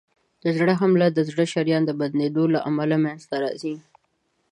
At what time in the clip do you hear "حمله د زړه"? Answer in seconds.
0.81-1.43